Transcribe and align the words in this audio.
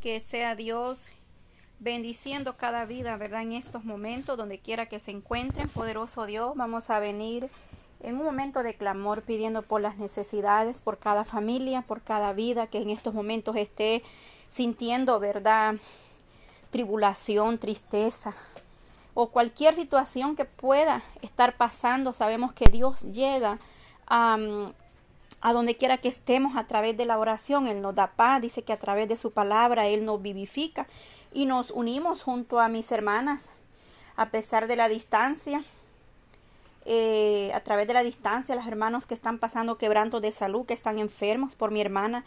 que 0.00 0.20
sea 0.20 0.54
Dios 0.54 1.02
bendiciendo 1.80 2.56
cada 2.56 2.84
vida, 2.84 3.16
¿verdad? 3.16 3.42
En 3.42 3.52
estos 3.52 3.84
momentos, 3.84 4.36
donde 4.36 4.58
quiera 4.58 4.86
que 4.86 4.98
se 4.98 5.10
encuentren, 5.10 5.68
poderoso 5.68 6.26
Dios, 6.26 6.56
vamos 6.56 6.90
a 6.90 6.98
venir 6.98 7.48
en 8.00 8.16
un 8.16 8.24
momento 8.24 8.62
de 8.62 8.74
clamor 8.74 9.22
pidiendo 9.22 9.62
por 9.62 9.80
las 9.80 9.96
necesidades, 9.96 10.80
por 10.80 10.98
cada 10.98 11.24
familia, 11.24 11.82
por 11.82 12.02
cada 12.02 12.32
vida 12.32 12.66
que 12.66 12.78
en 12.78 12.90
estos 12.90 13.14
momentos 13.14 13.56
esté 13.56 14.02
sintiendo, 14.48 15.18
¿verdad? 15.20 15.76
Tribulación, 16.70 17.58
tristeza 17.58 18.34
o 19.14 19.30
cualquier 19.30 19.74
situación 19.74 20.36
que 20.36 20.44
pueda 20.44 21.02
estar 21.22 21.56
pasando. 21.56 22.12
Sabemos 22.12 22.52
que 22.52 22.70
Dios 22.70 23.02
llega 23.12 23.58
a 24.06 24.38
a 25.40 25.52
donde 25.52 25.76
quiera 25.76 25.98
que 25.98 26.08
estemos 26.08 26.56
a 26.56 26.66
través 26.66 26.96
de 26.96 27.04
la 27.04 27.18
oración. 27.18 27.66
Él 27.66 27.80
nos 27.80 27.94
da 27.94 28.08
paz, 28.08 28.40
dice 28.40 28.62
que 28.62 28.72
a 28.72 28.78
través 28.78 29.08
de 29.08 29.16
su 29.16 29.32
palabra 29.32 29.86
Él 29.86 30.04
nos 30.04 30.20
vivifica 30.20 30.86
y 31.32 31.46
nos 31.46 31.70
unimos 31.70 32.22
junto 32.22 32.60
a 32.60 32.68
mis 32.68 32.90
hermanas 32.90 33.48
a 34.16 34.30
pesar 34.30 34.66
de 34.66 34.76
la 34.76 34.88
distancia. 34.88 35.64
Eh, 36.90 37.52
a 37.54 37.60
través 37.60 37.86
de 37.86 37.92
la 37.92 38.02
distancia, 38.02 38.54
los 38.54 38.66
hermanos 38.66 39.04
que 39.04 39.12
están 39.12 39.38
pasando 39.38 39.76
quebrantos 39.76 40.22
de 40.22 40.32
salud, 40.32 40.64
que 40.64 40.72
están 40.72 40.98
enfermos 40.98 41.54
por 41.54 41.70
mi 41.70 41.82
hermana 41.82 42.24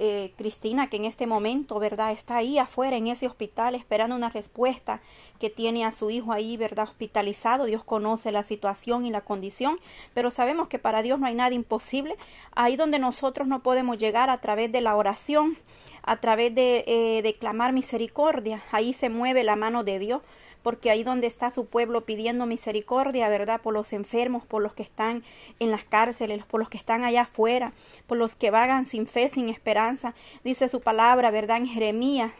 eh, 0.00 0.32
Cristina, 0.36 0.88
que 0.88 0.96
en 0.96 1.04
este 1.04 1.26
momento, 1.26 1.80
¿verdad? 1.80 2.12
Está 2.12 2.36
ahí 2.36 2.56
afuera 2.56 2.96
en 2.96 3.08
ese 3.08 3.26
hospital 3.26 3.74
esperando 3.74 4.14
una 4.14 4.28
respuesta 4.28 5.00
que 5.40 5.50
tiene 5.50 5.84
a 5.84 5.90
su 5.90 6.10
hijo 6.10 6.32
ahí, 6.32 6.56
¿verdad? 6.56 6.84
Hospitalizado. 6.84 7.64
Dios 7.64 7.82
conoce 7.82 8.30
la 8.30 8.44
situación 8.44 9.04
y 9.04 9.10
la 9.10 9.22
condición, 9.22 9.80
pero 10.14 10.30
sabemos 10.30 10.68
que 10.68 10.78
para 10.78 11.02
Dios 11.02 11.18
no 11.18 11.26
hay 11.26 11.34
nada 11.34 11.52
imposible. 11.52 12.16
Ahí 12.54 12.76
donde 12.76 13.00
nosotros 13.00 13.48
no 13.48 13.60
podemos 13.60 13.98
llegar 13.98 14.30
a 14.30 14.40
través 14.40 14.70
de 14.70 14.80
la 14.80 14.94
oración, 14.94 15.58
a 16.02 16.20
través 16.20 16.54
de, 16.54 16.84
eh, 16.86 17.22
de 17.22 17.34
clamar 17.34 17.72
misericordia, 17.72 18.62
ahí 18.70 18.92
se 18.92 19.10
mueve 19.10 19.42
la 19.42 19.56
mano 19.56 19.82
de 19.82 19.98
Dios 19.98 20.22
porque 20.62 20.90
ahí 20.90 21.04
donde 21.04 21.26
está 21.26 21.50
su 21.50 21.66
pueblo 21.66 22.04
pidiendo 22.04 22.46
misericordia, 22.46 23.28
¿verdad? 23.28 23.60
Por 23.60 23.74
los 23.74 23.92
enfermos, 23.92 24.44
por 24.44 24.62
los 24.62 24.74
que 24.74 24.82
están 24.82 25.24
en 25.58 25.70
las 25.70 25.84
cárceles, 25.84 26.44
por 26.44 26.60
los 26.60 26.68
que 26.68 26.78
están 26.78 27.04
allá 27.04 27.22
afuera, 27.22 27.72
por 28.06 28.18
los 28.18 28.34
que 28.34 28.50
vagan 28.50 28.86
sin 28.86 29.06
fe, 29.06 29.28
sin 29.28 29.48
esperanza. 29.48 30.14
Dice 30.44 30.68
su 30.68 30.80
palabra, 30.80 31.30
¿verdad? 31.30 31.58
En 31.58 31.66
Jeremías 31.66 32.32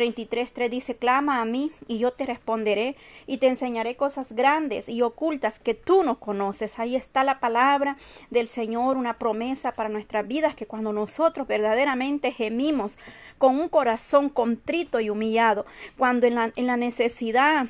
33.3 0.00 0.70
dice, 0.70 0.96
clama 0.96 1.42
a 1.42 1.44
mí 1.44 1.72
y 1.86 1.98
yo 1.98 2.12
te 2.12 2.24
responderé 2.24 2.96
y 3.26 3.36
te 3.36 3.48
enseñaré 3.48 3.96
cosas 3.96 4.32
grandes 4.32 4.88
y 4.88 5.02
ocultas 5.02 5.58
que 5.58 5.74
tú 5.74 6.02
no 6.02 6.18
conoces. 6.18 6.78
Ahí 6.78 6.96
está 6.96 7.22
la 7.22 7.38
palabra 7.38 7.98
del 8.30 8.48
Señor, 8.48 8.96
una 8.96 9.18
promesa 9.18 9.72
para 9.72 9.90
nuestras 9.90 10.26
vidas 10.26 10.54
que 10.54 10.66
cuando 10.66 10.94
nosotros 10.94 11.46
verdaderamente 11.46 12.32
gemimos 12.32 12.96
con 13.36 13.60
un 13.60 13.68
corazón 13.68 14.30
contrito 14.30 15.00
y 15.00 15.10
humillado, 15.10 15.66
cuando 15.98 16.26
en 16.26 16.34
la, 16.36 16.52
en 16.56 16.66
la 16.66 16.78
necesidad 16.78 17.66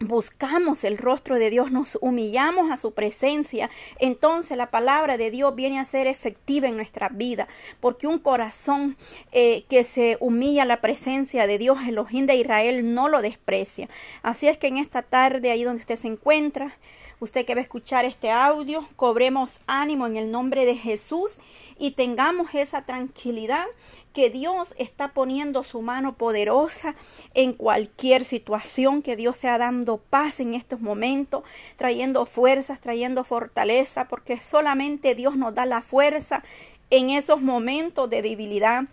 buscamos 0.00 0.82
el 0.84 0.96
rostro 0.96 1.38
de 1.38 1.50
Dios, 1.50 1.70
nos 1.70 1.98
humillamos 2.00 2.70
a 2.70 2.78
su 2.78 2.92
presencia, 2.92 3.68
entonces 3.98 4.56
la 4.56 4.70
palabra 4.70 5.18
de 5.18 5.30
Dios 5.30 5.54
viene 5.54 5.78
a 5.78 5.84
ser 5.84 6.06
efectiva 6.06 6.68
en 6.68 6.76
nuestra 6.76 7.10
vida, 7.10 7.48
porque 7.80 8.06
un 8.06 8.18
corazón 8.18 8.96
eh, 9.32 9.64
que 9.68 9.84
se 9.84 10.16
humilla 10.20 10.62
a 10.62 10.66
la 10.66 10.80
presencia 10.80 11.46
de 11.46 11.58
Dios, 11.58 11.78
Elohim 11.86 12.26
de 12.26 12.36
Israel, 12.36 12.94
no 12.94 13.08
lo 13.08 13.20
desprecia. 13.20 13.88
Así 14.22 14.48
es 14.48 14.56
que 14.56 14.68
en 14.68 14.78
esta 14.78 15.02
tarde, 15.02 15.50
ahí 15.50 15.64
donde 15.64 15.82
usted 15.82 15.98
se 15.98 16.08
encuentra, 16.08 16.76
usted 17.20 17.46
que 17.46 17.54
va 17.54 17.60
a 17.60 17.62
escuchar 17.62 18.04
este 18.04 18.30
audio, 18.30 18.88
cobremos 18.96 19.60
ánimo 19.66 20.06
en 20.06 20.16
el 20.16 20.32
nombre 20.32 20.64
de 20.64 20.74
Jesús 20.74 21.36
y 21.78 21.92
tengamos 21.92 22.54
esa 22.54 22.82
tranquilidad 22.82 23.66
que 24.12 24.30
Dios 24.30 24.74
está 24.76 25.08
poniendo 25.12 25.62
su 25.62 25.82
mano 25.82 26.14
poderosa 26.14 26.96
en 27.34 27.52
cualquier 27.52 28.24
situación, 28.24 29.02
que 29.02 29.16
Dios 29.16 29.36
sea 29.36 29.58
dando 29.58 29.98
paz 29.98 30.40
en 30.40 30.54
estos 30.54 30.80
momentos, 30.80 31.44
trayendo 31.76 32.26
fuerzas, 32.26 32.80
trayendo 32.80 33.22
fortaleza, 33.22 34.08
porque 34.08 34.40
solamente 34.40 35.14
Dios 35.14 35.36
nos 35.36 35.54
da 35.54 35.66
la 35.66 35.82
fuerza 35.82 36.42
en 36.90 37.10
esos 37.10 37.40
momentos 37.40 38.10
de 38.10 38.22
debilidad 38.22 38.84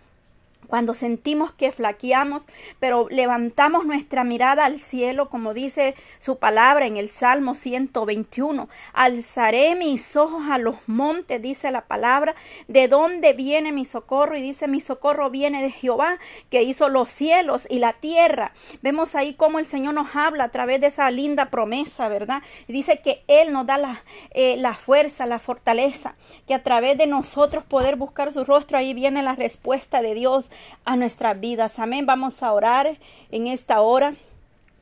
cuando 0.68 0.94
sentimos 0.94 1.52
que 1.52 1.72
flaqueamos, 1.72 2.42
pero 2.78 3.08
levantamos 3.10 3.86
nuestra 3.86 4.22
mirada 4.22 4.66
al 4.66 4.80
cielo, 4.80 5.30
como 5.30 5.54
dice 5.54 5.94
su 6.20 6.38
palabra 6.38 6.86
en 6.86 6.98
el 6.98 7.08
Salmo 7.08 7.54
121. 7.54 8.68
Alzaré 8.92 9.74
mis 9.74 10.14
ojos 10.14 10.44
a 10.50 10.58
los 10.58 10.76
montes, 10.86 11.40
dice 11.40 11.70
la 11.70 11.86
palabra, 11.86 12.34
de 12.68 12.86
dónde 12.86 13.32
viene 13.32 13.72
mi 13.72 13.86
socorro. 13.86 14.36
Y 14.36 14.42
dice, 14.42 14.68
mi 14.68 14.80
socorro 14.80 15.30
viene 15.30 15.62
de 15.62 15.70
Jehová, 15.70 16.18
que 16.50 16.62
hizo 16.62 16.90
los 16.90 17.10
cielos 17.10 17.66
y 17.70 17.78
la 17.78 17.94
tierra. 17.94 18.52
Vemos 18.82 19.14
ahí 19.14 19.34
cómo 19.34 19.58
el 19.58 19.66
Señor 19.66 19.94
nos 19.94 20.14
habla 20.14 20.44
a 20.44 20.50
través 20.50 20.82
de 20.82 20.88
esa 20.88 21.10
linda 21.10 21.46
promesa, 21.46 22.08
¿verdad? 22.08 22.42
Dice 22.66 23.00
que 23.02 23.22
Él 23.26 23.52
nos 23.52 23.64
da 23.64 23.78
la, 23.78 24.02
eh, 24.32 24.56
la 24.58 24.74
fuerza, 24.74 25.24
la 25.24 25.38
fortaleza, 25.38 26.14
que 26.46 26.52
a 26.52 26.62
través 26.62 26.98
de 26.98 27.06
nosotros 27.06 27.64
poder 27.64 27.96
buscar 27.96 28.34
su 28.34 28.44
rostro, 28.44 28.76
ahí 28.76 28.92
viene 28.92 29.22
la 29.22 29.34
respuesta 29.34 30.02
de 30.02 30.14
Dios 30.14 30.47
a 30.84 30.96
nuestras 30.96 31.38
vidas. 31.38 31.78
Amén. 31.78 32.06
Vamos 32.06 32.42
a 32.42 32.52
orar 32.52 32.98
en 33.30 33.46
esta 33.46 33.80
hora. 33.80 34.14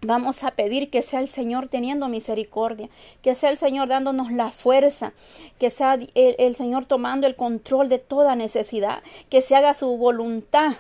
Vamos 0.03 0.45
a 0.45 0.51
pedir 0.51 0.91
que 0.91 1.03
sea 1.03 1.21
el 1.21 1.29
Señor 1.29 1.69
teniendo 1.69 2.09
misericordia, 2.09 2.89
que 3.23 3.35
sea 3.35 3.51
el 3.51 3.59
Señor 3.59 3.89
dándonos 3.89 4.31
la 4.31 4.51
fuerza, 4.51 5.15
que 5.59 5.71
sea 5.71 5.99
el, 6.15 6.57
Señor 6.57 6.85
tomando 6.85 7.27
el 7.27 7.35
control 7.35 7.89
de 7.89 7.99
toda 7.99 8.37
necesidad, 8.37 9.03
que 9.31 9.41
se 9.41 9.57
haga 9.57 9.75
su 9.75 9.97
voluntad 9.97 10.75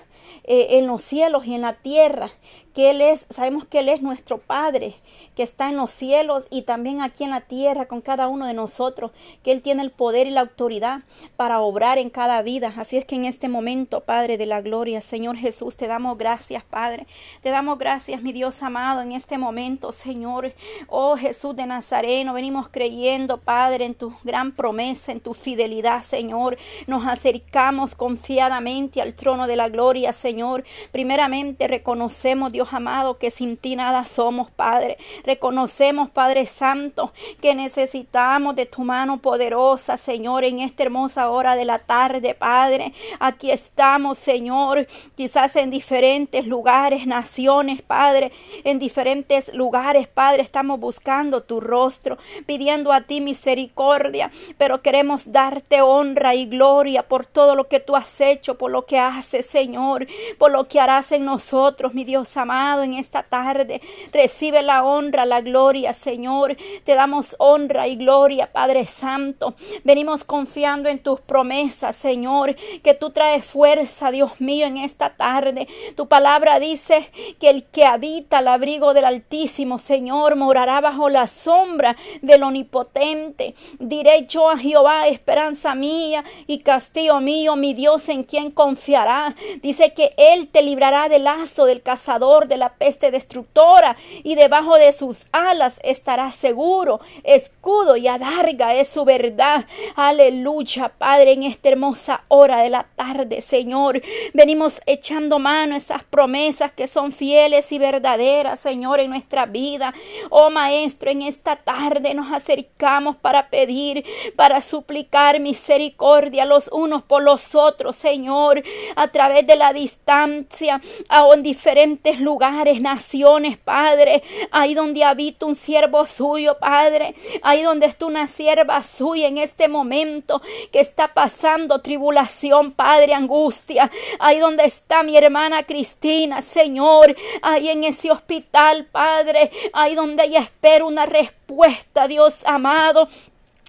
eh, 0.44 0.78
en 0.78 0.86
los 0.86 1.02
cielos 1.02 1.46
y 1.46 1.54
en 1.54 1.62
la 1.62 1.72
tierra, 1.72 2.30
que 2.74 2.90
Él 2.90 3.00
es, 3.00 3.24
sabemos 3.34 3.66
que 3.66 3.78
Él 3.78 3.88
es 3.88 4.02
nuestro 4.02 4.38
Padre, 4.38 4.94
que 5.36 5.42
está 5.42 5.68
en 5.68 5.76
los 5.76 5.92
cielos 5.92 6.46
y 6.50 6.62
también 6.62 7.02
aquí 7.02 7.22
en 7.22 7.30
la 7.30 7.42
tierra 7.42 7.86
con 7.86 8.00
cada 8.00 8.26
uno 8.26 8.46
de 8.46 8.54
nosotros, 8.54 9.12
que 9.44 9.52
Él 9.52 9.60
tiene 9.60 9.82
el 9.82 9.90
poder 9.90 10.26
y 10.26 10.30
la 10.30 10.40
autoridad 10.40 11.02
para 11.36 11.60
obrar 11.60 11.98
en 11.98 12.08
cada 12.08 12.40
vida. 12.42 12.72
Así 12.76 12.96
es 12.96 13.04
que 13.04 13.16
en 13.16 13.26
este 13.26 13.48
momento, 13.48 14.00
Padre 14.00 14.38
de 14.38 14.46
la 14.46 14.62
Gloria, 14.62 15.02
Señor 15.02 15.36
Jesús, 15.36 15.76
te 15.76 15.86
damos 15.86 16.16
gracias, 16.16 16.64
Padre. 16.64 17.06
Te 17.42 17.50
damos 17.50 17.78
gracias, 17.78 18.22
mi 18.22 18.32
Dios 18.32 18.62
amado, 18.62 19.02
en 19.02 19.12
este 19.12 19.36
momento, 19.36 19.92
Señor. 19.92 20.54
Oh 20.88 21.16
Jesús 21.16 21.54
de 21.54 21.66
Nazareno, 21.66 22.32
venimos 22.32 22.68
creyendo, 22.70 23.38
Padre, 23.38 23.84
en 23.84 23.94
tu 23.94 24.14
gran 24.24 24.52
promesa, 24.52 25.12
en 25.12 25.20
tu 25.20 25.34
fidelidad, 25.34 26.02
Señor. 26.02 26.56
Nos 26.86 27.06
acercamos 27.06 27.94
confiadamente 27.94 29.02
al 29.02 29.14
trono 29.14 29.46
de 29.46 29.56
la 29.56 29.68
gloria, 29.68 30.14
Señor. 30.14 30.64
Primeramente 30.92 31.68
reconocemos, 31.68 32.52
Dios 32.52 32.72
amado, 32.72 33.18
que 33.18 33.30
sin 33.30 33.58
ti 33.58 33.76
nada 33.76 34.06
somos, 34.06 34.50
Padre. 34.50 34.96
Reconocemos, 35.26 36.08
Padre 36.10 36.46
Santo, 36.46 37.12
que 37.42 37.56
necesitamos 37.56 38.54
de 38.54 38.64
tu 38.64 38.82
mano 38.82 39.18
poderosa, 39.18 39.98
Señor, 39.98 40.44
en 40.44 40.60
esta 40.60 40.84
hermosa 40.84 41.30
hora 41.30 41.56
de 41.56 41.64
la 41.64 41.80
tarde, 41.80 42.34
Padre. 42.34 42.92
Aquí 43.18 43.50
estamos, 43.50 44.18
Señor, 44.18 44.86
quizás 45.16 45.56
en 45.56 45.70
diferentes 45.70 46.46
lugares, 46.46 47.08
naciones, 47.08 47.82
Padre, 47.82 48.30
en 48.62 48.78
diferentes 48.78 49.52
lugares, 49.52 50.06
Padre, 50.06 50.42
estamos 50.42 50.78
buscando 50.78 51.42
tu 51.42 51.60
rostro, 51.60 52.18
pidiendo 52.46 52.92
a 52.92 53.00
ti 53.00 53.20
misericordia, 53.20 54.30
pero 54.58 54.80
queremos 54.80 55.32
darte 55.32 55.82
honra 55.82 56.36
y 56.36 56.46
gloria 56.46 57.02
por 57.02 57.26
todo 57.26 57.56
lo 57.56 57.66
que 57.66 57.80
tú 57.80 57.96
has 57.96 58.20
hecho, 58.20 58.56
por 58.58 58.70
lo 58.70 58.86
que 58.86 59.00
haces, 59.00 59.46
Señor, 59.46 60.06
por 60.38 60.52
lo 60.52 60.68
que 60.68 60.78
harás 60.78 61.10
en 61.10 61.24
nosotros, 61.24 61.94
mi 61.94 62.04
Dios 62.04 62.36
amado, 62.36 62.84
en 62.84 62.94
esta 62.94 63.24
tarde. 63.24 63.80
Recibe 64.12 64.62
la 64.62 64.84
honra 64.84 65.15
la 65.24 65.40
gloria, 65.40 65.94
Señor. 65.94 66.56
Te 66.84 66.94
damos 66.94 67.34
honra 67.38 67.88
y 67.88 67.96
gloria, 67.96 68.52
Padre 68.52 68.86
Santo. 68.86 69.54
Venimos 69.84 70.24
confiando 70.24 70.88
en 70.88 70.98
tus 70.98 71.20
promesas, 71.20 71.96
Señor, 71.96 72.56
que 72.82 72.94
tú 72.94 73.10
traes 73.10 73.44
fuerza, 73.44 74.10
Dios 74.10 74.40
mío, 74.40 74.66
en 74.66 74.76
esta 74.76 75.10
tarde. 75.16 75.68
Tu 75.96 76.06
palabra 76.08 76.58
dice 76.58 77.10
que 77.40 77.50
el 77.50 77.64
que 77.64 77.84
habita 77.84 78.38
al 78.38 78.48
abrigo 78.48 78.94
del 78.94 79.04
Altísimo, 79.04 79.78
Señor, 79.78 80.36
morará 80.36 80.80
bajo 80.80 81.08
la 81.08 81.28
sombra 81.28 81.96
del 82.22 82.42
Omnipotente. 82.42 83.54
Diré 83.78 84.26
yo 84.26 84.50
a 84.50 84.58
Jehová, 84.58 85.06
esperanza 85.08 85.74
mía 85.74 86.24
y 86.46 86.58
castillo 86.58 87.20
mío, 87.20 87.56
mi 87.56 87.74
Dios 87.74 88.08
en 88.08 88.24
quien 88.24 88.50
confiará. 88.50 89.34
Dice 89.62 89.94
que 89.94 90.12
Él 90.16 90.48
te 90.48 90.62
librará 90.62 91.08
del 91.08 91.24
lazo 91.24 91.64
del 91.64 91.82
cazador, 91.82 92.48
de 92.48 92.56
la 92.56 92.74
peste 92.74 93.10
destructora, 93.10 93.96
y 94.22 94.34
debajo 94.34 94.76
de 94.76 94.92
alas 95.32 95.78
estará 95.82 96.32
seguro. 96.32 97.00
Escudo 97.24 97.96
y 97.96 98.08
adarga 98.08 98.74
es 98.74 98.88
su 98.88 99.04
verdad. 99.04 99.66
Aleluya, 99.94 100.92
Padre, 100.96 101.32
en 101.32 101.42
esta 101.44 101.68
hermosa 101.68 102.24
hora 102.28 102.62
de 102.62 102.70
la 102.70 102.84
tarde, 102.96 103.40
Señor. 103.40 104.02
Venimos 104.34 104.80
echando 104.86 105.38
mano 105.38 105.74
a 105.74 105.78
esas 105.78 106.04
promesas 106.04 106.72
que 106.72 106.88
son 106.88 107.12
fieles 107.12 107.70
y 107.72 107.78
verdaderas, 107.78 108.60
Señor, 108.60 109.00
en 109.00 109.10
nuestra 109.10 109.46
vida. 109.46 109.94
Oh 110.30 110.50
Maestro, 110.50 111.10
en 111.10 111.22
esta 111.22 111.56
tarde 111.56 112.14
nos 112.14 112.32
acercamos 112.32 113.16
para 113.16 113.48
pedir, 113.50 114.04
para 114.36 114.60
suplicar 114.60 115.40
misericordia 115.40 116.44
los 116.44 116.68
unos 116.72 117.02
por 117.02 117.22
los 117.22 117.54
otros, 117.54 117.96
Señor, 117.96 118.62
a 118.96 119.08
través 119.08 119.46
de 119.46 119.56
la 119.56 119.72
distancia, 119.72 120.80
a 121.08 121.26
en 121.34 121.42
diferentes 121.42 122.20
lugares, 122.20 122.80
naciones, 122.80 123.58
Padre, 123.58 124.22
ahí 124.50 124.74
donde 124.74 124.95
habita 125.02 125.46
un 125.46 125.56
siervo 125.56 126.06
suyo, 126.06 126.58
Padre, 126.58 127.14
ahí 127.42 127.62
donde 127.62 127.86
está 127.86 128.06
una 128.06 128.28
sierva 128.28 128.82
suya 128.82 129.28
en 129.28 129.38
este 129.38 129.68
momento 129.68 130.42
que 130.72 130.80
está 130.80 131.14
pasando 131.14 131.80
tribulación, 131.80 132.72
Padre, 132.72 133.14
angustia, 133.14 133.90
ahí 134.18 134.38
donde 134.38 134.64
está 134.64 135.02
mi 135.02 135.16
hermana 135.16 135.62
Cristina, 135.64 136.42
Señor, 136.42 137.16
ahí 137.42 137.68
en 137.68 137.84
ese 137.84 138.10
hospital, 138.10 138.86
Padre, 138.86 139.50
ahí 139.72 139.94
donde 139.94 140.24
ella 140.24 140.40
espera 140.40 140.84
una 140.84 141.06
respuesta, 141.06 142.08
Dios 142.08 142.42
amado. 142.44 143.08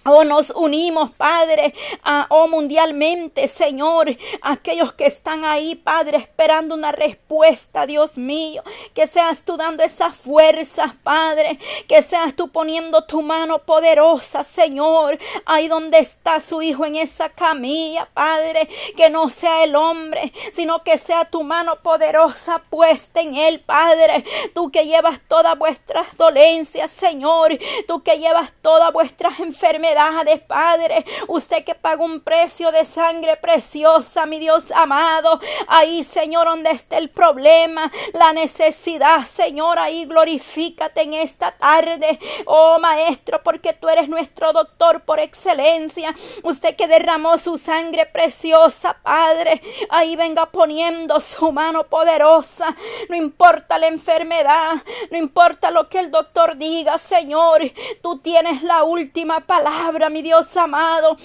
Oh, 0.04 0.22
nos 0.22 0.50
unimos, 0.50 1.10
Padre, 1.10 1.74
a, 2.04 2.26
oh, 2.30 2.46
mundialmente, 2.46 3.48
Señor, 3.48 4.16
aquellos 4.42 4.92
que 4.92 5.06
están 5.06 5.44
ahí, 5.44 5.74
Padre, 5.74 6.18
esperando 6.18 6.76
una 6.76 6.92
respuesta, 6.92 7.84
Dios 7.84 8.16
mío, 8.16 8.62
que 8.94 9.08
seas 9.08 9.40
tú 9.40 9.56
dando 9.56 9.82
esa 9.82 10.12
fuerza, 10.12 10.94
Padre, 11.02 11.58
que 11.88 12.00
seas 12.00 12.34
tú 12.34 12.48
poniendo 12.48 13.04
tu 13.04 13.22
mano 13.22 13.58
poderosa, 13.58 14.44
Señor, 14.44 15.18
ahí 15.44 15.66
donde 15.66 15.98
está 15.98 16.40
su 16.40 16.62
hijo 16.62 16.86
en 16.86 16.94
esa 16.96 17.28
camilla, 17.30 18.08
Padre, 18.14 18.68
que 18.96 19.10
no 19.10 19.28
sea 19.28 19.64
el 19.64 19.74
hombre, 19.74 20.32
sino 20.52 20.84
que 20.84 20.96
sea 20.96 21.24
tu 21.24 21.42
mano 21.42 21.82
poderosa 21.82 22.62
puesta 22.70 23.20
en 23.20 23.34
él, 23.34 23.60
Padre, 23.60 24.24
tú 24.54 24.70
que 24.70 24.86
llevas 24.86 25.20
todas 25.28 25.58
vuestras 25.58 26.16
dolencias, 26.16 26.90
Señor, 26.92 27.58
tú 27.86 28.02
que 28.02 28.18
llevas 28.18 28.52
todas 28.62 28.92
vuestras 28.92 29.40
enfermedades, 29.40 29.87
de 29.88 30.36
Padre. 30.36 31.06
Usted 31.28 31.64
que 31.64 31.74
paga 31.74 32.04
un 32.04 32.20
precio 32.20 32.70
de 32.70 32.84
sangre 32.84 33.38
preciosa, 33.38 34.26
mi 34.26 34.38
Dios 34.38 34.64
amado. 34.74 35.40
Ahí, 35.66 36.02
Señor, 36.02 36.46
donde 36.46 36.70
está 36.72 36.98
el 36.98 37.08
problema, 37.08 37.90
la 38.12 38.34
necesidad, 38.34 39.24
Señor, 39.24 39.78
ahí 39.78 40.04
glorifícate 40.04 41.02
en 41.02 41.14
esta 41.14 41.52
tarde. 41.52 42.18
Oh, 42.44 42.78
Maestro, 42.78 43.42
porque 43.42 43.72
tú 43.72 43.88
eres 43.88 44.10
nuestro 44.10 44.52
doctor 44.52 45.00
por 45.04 45.20
excelencia. 45.20 46.14
Usted 46.42 46.76
que 46.76 46.86
derramó 46.86 47.38
su 47.38 47.56
sangre 47.56 48.04
preciosa, 48.04 48.98
Padre. 49.02 49.62
Ahí 49.88 50.16
venga 50.16 50.46
poniendo 50.46 51.18
su 51.20 51.50
mano 51.50 51.84
poderosa. 51.84 52.76
No 53.08 53.16
importa 53.16 53.78
la 53.78 53.86
enfermedad, 53.86 54.82
no 55.10 55.16
importa 55.16 55.70
lo 55.70 55.88
que 55.88 56.00
el 56.00 56.10
doctor 56.10 56.58
diga, 56.58 56.98
Señor. 56.98 57.62
Tú 58.02 58.18
tienes 58.18 58.62
la 58.62 58.84
última 58.84 59.40
palabra 59.40 59.77
mi 60.10 60.22
Dios 60.22 60.56
amado. 60.56 61.16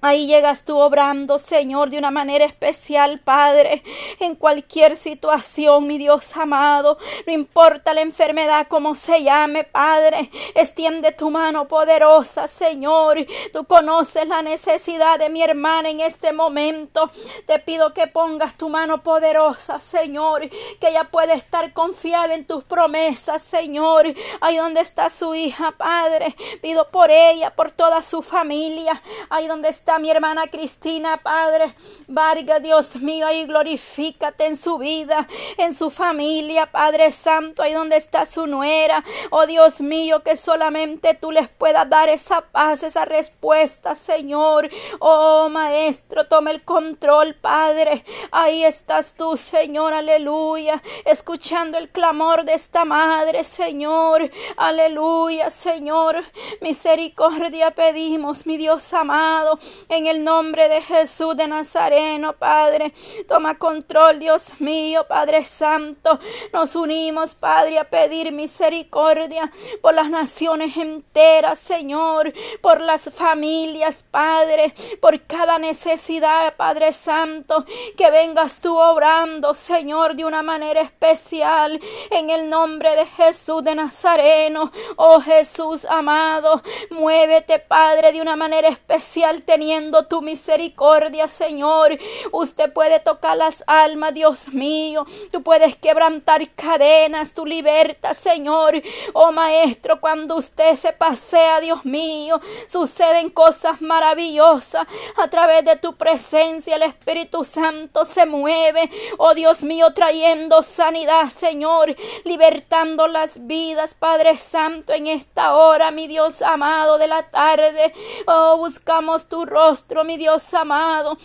Ahí 0.00 0.28
llegas 0.28 0.64
tú 0.64 0.78
obrando, 0.78 1.40
Señor, 1.40 1.90
de 1.90 1.98
una 1.98 2.12
manera 2.12 2.44
especial, 2.44 3.18
Padre, 3.18 3.82
en 4.20 4.36
cualquier 4.36 4.96
situación, 4.96 5.88
mi 5.88 5.98
Dios 5.98 6.24
amado. 6.36 6.98
No 7.26 7.32
importa 7.32 7.94
la 7.94 8.02
enfermedad, 8.02 8.68
como 8.68 8.94
se 8.94 9.24
llame, 9.24 9.64
Padre. 9.64 10.30
Extiende 10.54 11.10
tu 11.10 11.30
mano 11.30 11.66
poderosa, 11.66 12.46
Señor. 12.46 13.26
Tú 13.52 13.64
conoces 13.64 14.28
la 14.28 14.40
necesidad 14.40 15.18
de 15.18 15.30
mi 15.30 15.42
hermana 15.42 15.88
en 15.88 15.98
este 15.98 16.32
momento. 16.32 17.10
Te 17.48 17.58
pido 17.58 17.92
que 17.92 18.06
pongas 18.06 18.56
tu 18.56 18.68
mano 18.68 19.02
poderosa, 19.02 19.80
Señor, 19.80 20.48
que 20.80 20.90
ella 20.90 21.04
pueda 21.10 21.34
estar 21.34 21.72
confiada 21.72 22.34
en 22.34 22.46
tus 22.46 22.62
promesas, 22.62 23.42
Señor. 23.50 24.14
Ahí 24.40 24.58
donde 24.58 24.80
está 24.80 25.10
su 25.10 25.34
hija, 25.34 25.72
Padre. 25.72 26.36
Pido 26.62 26.88
por 26.88 27.10
ella, 27.10 27.50
por 27.56 27.72
toda 27.72 28.04
su 28.04 28.22
familia. 28.22 29.02
Ahí 29.28 29.48
donde 29.48 29.70
está 29.70 29.87
mi 29.98 30.10
hermana 30.10 30.48
Cristina, 30.48 31.16
Padre. 31.16 31.74
Varga, 32.06 32.60
Dios 32.60 32.96
mío, 32.96 33.26
ahí 33.26 33.46
glorifícate 33.46 34.44
en 34.44 34.58
su 34.58 34.76
vida, 34.76 35.26
en 35.56 35.74
su 35.74 35.90
familia, 35.90 36.70
Padre 36.70 37.10
Santo, 37.12 37.62
ahí 37.62 37.72
donde 37.72 37.96
está 37.96 38.26
su 38.26 38.46
nuera. 38.46 39.02
Oh 39.30 39.46
Dios 39.46 39.80
mío, 39.80 40.22
que 40.22 40.36
solamente 40.36 41.14
tú 41.14 41.30
les 41.30 41.48
puedas 41.48 41.88
dar 41.88 42.10
esa 42.10 42.42
paz, 42.42 42.82
esa 42.82 43.06
respuesta, 43.06 43.96
Señor. 43.96 44.68
Oh 44.98 45.48
Maestro, 45.48 46.26
toma 46.26 46.50
el 46.50 46.62
control, 46.64 47.34
Padre. 47.34 48.04
Ahí 48.30 48.64
estás 48.64 49.14
tú, 49.16 49.38
Señor, 49.38 49.94
aleluya. 49.94 50.82
Escuchando 51.06 51.78
el 51.78 51.88
clamor 51.88 52.44
de 52.44 52.54
esta 52.54 52.84
madre, 52.84 53.44
Señor. 53.44 54.30
Aleluya, 54.56 55.50
Señor. 55.50 56.24
Misericordia 56.60 57.70
pedimos, 57.70 58.44
mi 58.44 58.56
Dios 58.58 58.92
amado. 58.92 59.58
En 59.88 60.06
el 60.06 60.24
nombre 60.24 60.68
de 60.68 60.82
Jesús 60.82 61.36
de 61.36 61.46
Nazareno, 61.46 62.34
Padre, 62.34 62.92
toma 63.28 63.58
control, 63.58 64.18
Dios 64.18 64.42
mío, 64.58 65.06
Padre 65.08 65.44
Santo. 65.44 66.18
Nos 66.52 66.74
unimos, 66.74 67.34
Padre, 67.34 67.78
a 67.78 67.84
pedir 67.84 68.32
misericordia 68.32 69.52
por 69.80 69.94
las 69.94 70.10
naciones 70.10 70.76
enteras, 70.76 71.58
Señor, 71.58 72.32
por 72.60 72.80
las 72.80 73.02
familias, 73.14 74.04
Padre, 74.10 74.74
por 75.00 75.22
cada 75.22 75.58
necesidad, 75.58 76.56
Padre 76.56 76.92
Santo, 76.92 77.64
que 77.96 78.10
vengas 78.10 78.60
tú 78.60 78.76
obrando, 78.76 79.54
Señor, 79.54 80.16
de 80.16 80.24
una 80.24 80.42
manera 80.42 80.80
especial, 80.80 81.80
en 82.10 82.30
el 82.30 82.50
nombre 82.50 82.96
de 82.96 83.06
Jesús 83.06 83.62
de 83.64 83.74
Nazareno. 83.74 84.72
Oh 84.96 85.20
Jesús 85.20 85.84
amado, 85.84 86.62
muévete, 86.90 87.58
Padre, 87.58 88.12
de 88.12 88.20
una 88.20 88.36
manera 88.36 88.68
especial, 88.68 89.42
teniendo 89.42 89.67
tu 90.08 90.22
misericordia, 90.22 91.28
Señor. 91.28 91.98
Usted 92.32 92.72
puede 92.72 93.00
tocar 93.00 93.36
las 93.36 93.62
almas, 93.66 94.14
Dios 94.14 94.48
mío. 94.48 95.06
Tú 95.30 95.42
puedes 95.42 95.76
quebrantar 95.76 96.48
cadenas, 96.54 97.34
tu 97.34 97.44
libertad, 97.44 98.14
Señor. 98.14 98.82
Oh 99.12 99.30
Maestro, 99.30 100.00
cuando 100.00 100.36
usted 100.36 100.76
se 100.76 100.92
pasea, 100.92 101.60
Dios 101.60 101.84
mío, 101.84 102.40
suceden 102.68 103.30
cosas 103.30 103.80
maravillosas. 103.82 104.86
A 105.16 105.28
través 105.28 105.64
de 105.64 105.76
tu 105.76 105.96
presencia, 105.96 106.76
el 106.76 106.82
Espíritu 106.82 107.44
Santo 107.44 108.06
se 108.06 108.24
mueve. 108.24 108.90
Oh 109.18 109.34
Dios 109.34 109.62
mío, 109.62 109.92
trayendo 109.92 110.62
sanidad, 110.62 111.28
Señor. 111.28 111.94
Libertando 112.24 113.06
las 113.06 113.46
vidas, 113.46 113.94
Padre 113.98 114.38
Santo, 114.38 114.92
en 114.92 115.08
esta 115.08 115.54
hora, 115.54 115.90
mi 115.90 116.06
Dios 116.06 116.40
amado 116.40 116.96
de 116.98 117.08
la 117.08 117.24
tarde. 117.24 117.92
Oh, 118.26 118.56
buscamos 118.56 119.28
tu 119.28 119.44
rostro 119.44 119.57
mi 120.04 120.16
Dios 120.16 120.54
amado 120.54 121.18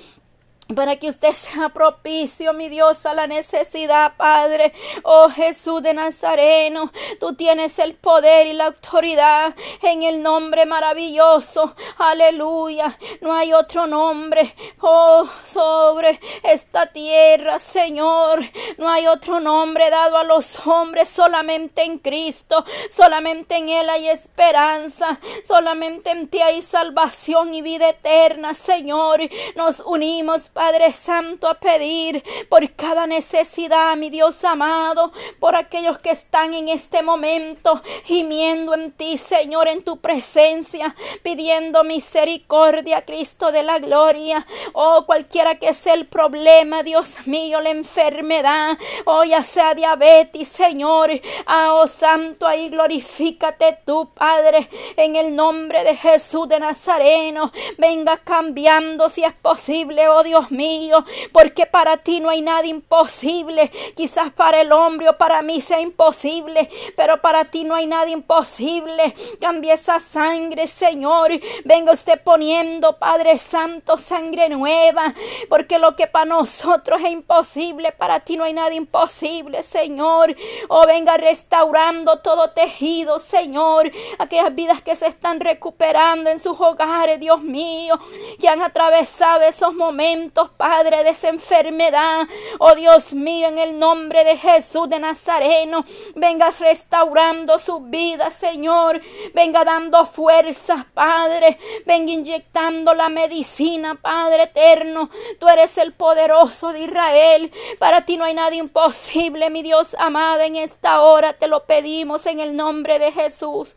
para 0.76 0.96
que 0.96 1.10
usted 1.10 1.34
sea 1.34 1.70
propicio, 1.70 2.54
mi 2.54 2.70
Dios, 2.70 3.06
a 3.06 3.14
la 3.14 3.28
necesidad, 3.28 4.16
Padre. 4.18 4.74
Oh 5.04 5.30
Jesús 5.30 5.84
de 5.84 5.94
Nazareno, 5.94 6.92
tú 7.20 7.36
tienes 7.36 7.78
el 7.80 7.96
poder 7.96 8.48
y 8.48 8.54
la 8.54 8.68
autoridad 8.68 9.56
en 9.82 10.04
el 10.04 10.22
nombre 10.22 10.66
maravilloso. 10.66 11.76
Aleluya. 11.98 12.98
No 13.22 13.34
hay 13.34 13.54
otro 13.54 13.88
nombre, 13.88 14.56
oh, 14.82 15.28
sobre 15.44 16.20
esta 16.44 16.88
tierra, 16.88 17.60
Señor. 17.60 18.42
No 18.78 18.90
hay 18.90 19.08
otro 19.08 19.40
nombre 19.40 19.90
dado 19.90 20.18
a 20.18 20.24
los 20.24 20.66
hombres, 20.66 21.10
solamente 21.10 21.84
en 21.84 22.00
Cristo. 22.00 22.66
Solamente 22.96 23.58
en 23.58 23.70
Él 23.70 23.90
hay 23.90 24.08
esperanza. 24.10 25.20
Solamente 25.48 26.12
en 26.12 26.28
ti 26.28 26.42
hay 26.42 26.62
salvación 26.62 27.54
y 27.54 27.62
vida 27.62 27.90
eterna, 27.90 28.54
Señor. 28.54 29.22
Nos 29.56 29.80
unimos, 29.86 30.42
Padre 30.64 30.94
Santo, 30.94 31.50
a 31.50 31.56
pedir 31.56 32.24
por 32.48 32.72
cada 32.72 33.06
necesidad, 33.06 33.98
mi 33.98 34.10
Dios 34.10 34.42
amado, 34.46 35.12
por 35.38 35.58
aquellos 35.58 36.00
que 36.00 36.12
están 36.12 36.54
en 36.54 36.70
este 36.70 37.02
momento 37.02 37.82
gimiendo 38.06 38.74
en 38.74 38.94
ti, 38.94 39.18
Señor, 39.18 39.68
en 39.68 39.84
tu 39.84 39.98
presencia, 39.98 40.96
pidiendo 41.22 41.84
misericordia, 41.84 43.04
Cristo 43.04 43.52
de 43.52 43.62
la 43.62 43.80
gloria. 43.80 44.48
Oh, 44.72 45.04
cualquiera 45.06 45.56
que 45.56 45.74
sea 45.74 45.96
el 45.96 46.08
problema, 46.08 46.82
Dios 46.82 47.10
mío, 47.26 47.60
la 47.60 47.72
enfermedad, 47.72 48.78
oh, 49.04 49.26
ya 49.26 49.44
sea 49.44 49.76
diabetes, 49.76 50.48
Señor. 50.48 51.12
Ah, 51.46 51.74
oh, 51.74 51.88
Santo, 51.88 52.48
ahí 52.48 52.70
glorifícate 52.70 53.80
tú, 53.86 54.14
Padre, 54.14 54.70
en 54.96 55.18
el 55.18 55.36
nombre 55.36 55.84
de 55.84 55.98
Jesús 55.98 56.48
de 56.48 56.62
Nazareno. 56.62 57.52
Venga 57.78 58.16
cambiando 58.16 59.10
si 59.10 59.26
es 59.26 59.34
posible, 59.34 60.08
oh 60.08 60.24
Dios 60.24 60.43
Dios 60.44 60.52
mío, 60.52 61.06
porque 61.32 61.66
para 61.66 61.98
ti 61.98 62.20
no 62.20 62.30
hay 62.30 62.42
nada 62.42 62.66
imposible. 62.66 63.72
Quizás 63.96 64.32
para 64.34 64.62
el 64.62 64.72
hombre 64.72 65.08
o 65.08 65.18
para 65.18 65.42
mí 65.42 65.62
sea 65.62 65.80
imposible, 65.80 66.70
pero 66.98 67.22
para 67.22 67.46
ti 67.46 67.64
no 67.64 67.76
hay 67.76 67.86
nada 67.86 68.10
imposible. 68.10 69.16
Cambie 69.40 69.74
esa 69.74 70.00
sangre, 70.02 70.68
Señor. 70.68 71.32
Venga 71.64 71.94
usted 71.94 72.22
poniendo, 72.24 72.98
Padre 72.98 73.38
Santo, 73.38 73.98
sangre 73.98 74.50
nueva, 74.50 75.14
porque 75.48 75.80
lo 75.80 75.96
que 75.96 76.08
para 76.08 76.26
nosotros 76.26 77.02
es 77.02 77.12
imposible, 77.12 77.92
para 77.94 78.20
ti 78.20 78.36
no 78.36 78.44
hay 78.44 78.54
nada 78.54 78.74
imposible, 78.74 79.64
Señor. 79.64 80.36
Oh, 80.68 80.86
venga 80.86 81.16
restaurando 81.16 82.20
todo 82.20 82.50
tejido, 82.50 83.20
Señor. 83.20 83.92
Aquellas 84.20 84.54
vidas 84.54 84.82
que 84.82 84.96
se 84.96 85.08
están 85.08 85.40
recuperando 85.40 86.30
en 86.30 86.44
sus 86.44 86.60
hogares, 86.60 87.20
Dios 87.20 87.42
mío, 87.42 87.98
que 88.40 88.50
han 88.50 88.62
atravesado 88.62 89.42
esos 89.44 89.74
momentos, 89.74 90.33
Padre, 90.34 91.04
de 91.04 91.12
esa 91.12 91.30
enfermedad. 91.30 92.28
Oh 92.60 92.76
Dios 92.76 93.14
mío, 93.14 93.48
en 93.48 93.58
el 93.58 93.78
nombre 93.78 94.24
de 94.24 94.38
Jesús 94.38 94.90
de 94.90 95.00
Nazareno, 95.00 95.86
vengas 96.16 96.60
restaurando 96.60 97.60
su 97.60 97.80
vida, 97.82 98.32
Señor. 98.32 99.02
Venga 99.34 99.64
dando 99.64 100.06
fuerzas, 100.06 100.86
Padre. 100.94 101.58
Venga 101.86 102.12
inyectando 102.12 102.94
la 102.94 103.10
medicina, 103.10 103.96
Padre 103.96 104.44
eterno. 104.44 105.10
Tú 105.40 105.48
eres 105.48 105.78
el 105.78 105.94
poderoso 105.94 106.74
de 106.74 106.82
Israel. 106.82 107.52
Para 107.80 108.06
ti 108.06 108.18
no 108.18 108.26
hay 108.26 108.34
nada 108.34 108.56
imposible, 108.56 109.50
mi 109.50 109.62
Dios 109.62 109.96
amado. 110.00 110.42
En 110.42 110.56
esta 110.56 111.02
hora 111.02 111.34
te 111.34 111.48
lo 111.48 111.66
pedimos 111.66 112.26
en 112.26 112.40
el 112.40 112.56
nombre 112.56 113.00
de 113.00 113.12
Jesús. 113.12 113.76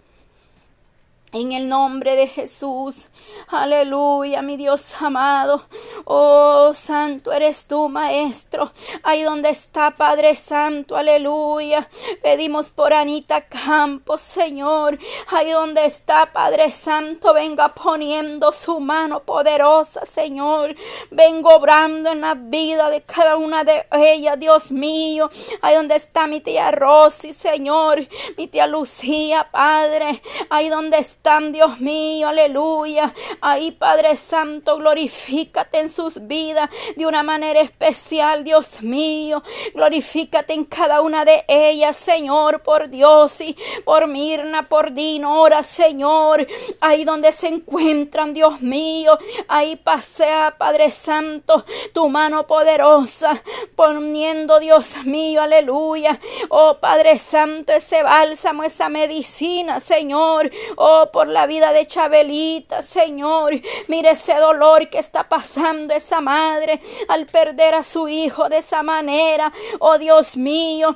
En 1.32 1.52
el 1.52 1.68
nombre 1.68 2.16
de 2.16 2.28
Jesús. 2.28 3.08
Aleluya, 3.48 4.42
mi 4.42 4.56
Dios 4.56 4.82
amado. 5.00 5.64
Oh, 6.04 6.72
santo 6.72 7.32
eres 7.32 7.66
tú, 7.66 7.88
Maestro. 7.88 8.72
Ahí 9.02 9.22
donde 9.22 9.50
está, 9.50 9.90
Padre 9.90 10.36
Santo. 10.36 10.96
Aleluya. 10.96 11.88
Pedimos 12.22 12.70
por 12.70 12.94
Anita 12.94 13.42
Campos, 13.42 14.22
Señor. 14.22 14.98
Ahí 15.28 15.50
donde 15.50 15.84
está, 15.84 16.32
Padre 16.32 16.72
Santo. 16.72 17.34
Venga 17.34 17.74
poniendo 17.74 18.52
su 18.52 18.80
mano 18.80 19.20
poderosa, 19.20 20.06
Señor. 20.06 20.74
Vengo 21.10 21.50
obrando 21.56 22.10
en 22.10 22.20
la 22.20 22.34
vida 22.34 22.88
de 22.88 23.02
cada 23.02 23.36
una 23.36 23.64
de 23.64 23.86
ellas, 23.92 24.38
Dios 24.38 24.70
mío. 24.70 25.28
Ahí 25.60 25.74
donde 25.74 25.96
está 25.96 26.26
mi 26.26 26.40
tía 26.40 26.70
Rosy, 26.70 27.34
Señor. 27.34 28.06
Mi 28.38 28.46
tía 28.46 28.66
Lucía, 28.66 29.48
Padre. 29.50 30.22
Ahí 30.50 30.68
donde 30.68 30.98
Dios 31.26 31.80
mío. 31.80 32.28
Aleluya. 32.28 33.12
Ahí, 33.40 33.72
Padre 33.72 34.16
Santo, 34.16 34.76
glorifícate 34.76 35.80
en 35.80 35.88
sus 35.88 36.24
vidas 36.24 36.70
de 36.94 37.04
una 37.04 37.24
manera 37.24 37.60
especial, 37.60 38.44
Dios 38.44 38.80
mío. 38.80 39.42
Glorifícate 39.74 40.52
en 40.52 40.64
cada 40.64 41.00
una 41.00 41.24
de 41.24 41.44
ellas, 41.48 41.96
Señor, 41.96 42.62
por 42.62 42.88
Dios 42.90 43.40
y 43.40 43.56
por 43.84 44.06
Mirna, 44.06 44.68
por 44.68 44.92
Dinora, 44.92 45.64
Señor. 45.64 46.46
Ahí 46.80 47.04
donde 47.04 47.32
se 47.32 47.48
encuentran, 47.48 48.32
Dios 48.32 48.60
mío. 48.60 49.18
Ahí 49.48 49.74
pasea, 49.74 50.54
Padre 50.56 50.92
Santo, 50.92 51.64
tu 51.92 52.08
mano 52.08 52.46
poderosa, 52.46 53.42
poniendo, 53.74 54.60
Dios 54.60 54.94
mío, 55.04 55.42
aleluya. 55.42 56.20
Oh, 56.50 56.76
Padre 56.78 57.18
Santo, 57.18 57.72
ese 57.72 58.04
bálsamo, 58.04 58.62
esa 58.62 58.88
medicina, 58.88 59.80
Señor. 59.80 60.52
Oh, 60.76 61.10
por 61.16 61.28
la 61.28 61.46
vida 61.46 61.72
de 61.72 61.86
Chabelita, 61.86 62.82
Señor. 62.82 63.54
Mire 63.88 64.10
ese 64.10 64.34
dolor 64.34 64.90
que 64.90 64.98
está 64.98 65.26
pasando 65.26 65.94
esa 65.94 66.20
madre 66.20 66.78
al 67.08 67.24
perder 67.24 67.74
a 67.74 67.84
su 67.84 68.06
hijo 68.06 68.50
de 68.50 68.58
esa 68.58 68.82
manera. 68.82 69.50
Oh 69.78 69.96
Dios 69.96 70.36
mío, 70.36 70.94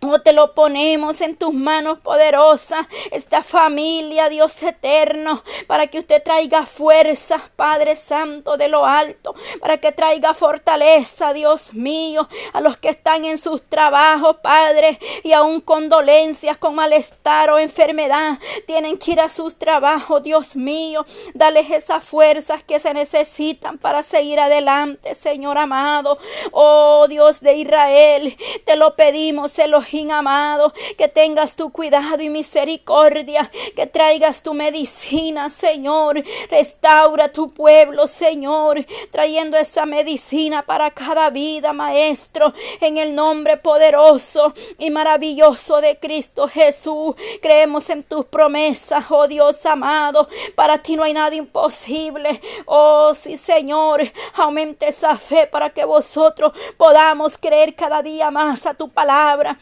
Oh, 0.00 0.20
te 0.20 0.32
lo 0.32 0.54
ponemos 0.54 1.20
en 1.20 1.34
tus 1.34 1.52
manos 1.52 1.98
poderosas, 1.98 2.86
esta 3.10 3.42
familia, 3.42 4.28
Dios 4.28 4.62
eterno, 4.62 5.42
para 5.66 5.88
que 5.88 5.98
usted 5.98 6.22
traiga 6.22 6.66
fuerza, 6.66 7.50
Padre 7.56 7.96
Santo 7.96 8.56
de 8.56 8.68
lo 8.68 8.86
alto, 8.86 9.34
para 9.58 9.78
que 9.78 9.90
traiga 9.90 10.34
fortaleza, 10.34 11.32
Dios 11.32 11.74
mío, 11.74 12.28
a 12.52 12.60
los 12.60 12.76
que 12.76 12.90
están 12.90 13.24
en 13.24 13.38
sus 13.38 13.60
trabajos, 13.68 14.36
Padre, 14.36 15.00
y 15.24 15.32
aún 15.32 15.60
con 15.60 15.88
dolencias, 15.88 16.58
con 16.58 16.76
malestar 16.76 17.50
o 17.50 17.58
enfermedad, 17.58 18.38
tienen 18.68 18.98
que 18.98 19.12
ir 19.12 19.20
a 19.20 19.28
sus 19.28 19.58
trabajos, 19.58 20.22
Dios 20.22 20.54
mío, 20.54 21.06
dales 21.34 21.72
esas 21.72 22.04
fuerzas 22.04 22.62
que 22.62 22.78
se 22.78 22.94
necesitan 22.94 23.78
para 23.78 24.04
seguir 24.04 24.38
adelante, 24.38 25.16
Señor 25.16 25.58
amado. 25.58 26.18
Oh, 26.52 27.06
Dios 27.08 27.40
de 27.40 27.54
Israel, 27.54 28.36
te 28.64 28.76
lo 28.76 28.94
pedimos, 28.94 29.50
se 29.50 29.66
amado, 30.10 30.72
que 30.96 31.08
tengas 31.08 31.56
tu 31.56 31.70
cuidado 31.70 32.22
y 32.22 32.28
misericordia, 32.28 33.50
que 33.74 33.86
traigas 33.86 34.42
tu 34.42 34.52
medicina, 34.52 35.50
Señor. 35.50 36.22
Restaura 36.50 37.32
tu 37.32 37.50
pueblo, 37.50 38.06
Señor, 38.06 38.84
trayendo 39.10 39.56
esa 39.56 39.86
medicina 39.86 40.62
para 40.62 40.90
cada 40.90 41.30
vida, 41.30 41.72
Maestro, 41.72 42.52
en 42.80 42.98
el 42.98 43.14
nombre 43.14 43.56
poderoso 43.56 44.52
y 44.78 44.90
maravilloso 44.90 45.80
de 45.80 45.98
Cristo 45.98 46.48
Jesús. 46.48 47.14
Creemos 47.40 47.88
en 47.90 48.02
tus 48.02 48.26
promesas, 48.26 49.04
oh 49.08 49.26
Dios 49.26 49.64
amado. 49.64 50.28
Para 50.54 50.78
ti 50.78 50.96
no 50.96 51.02
hay 51.04 51.14
nada 51.14 51.34
imposible. 51.34 52.40
Oh 52.66 53.14
sí, 53.14 53.36
Señor, 53.36 54.02
aumente 54.34 54.88
esa 54.88 55.16
fe 55.16 55.46
para 55.46 55.70
que 55.70 55.84
vosotros 55.84 56.52
podamos 56.76 57.38
creer 57.38 57.74
cada 57.74 58.02
día 58.02 58.30
más 58.30 58.66
a 58.66 58.74
tu 58.74 58.90
palabra 58.90 59.58